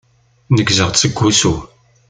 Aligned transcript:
Neggzeɣ-d 0.55 0.95
seg 0.99 1.13
wusu. 1.19 1.55